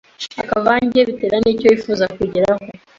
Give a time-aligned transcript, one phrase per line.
[0.41, 2.63] ukavanga bitewe n’icyo wifuza kugeraho.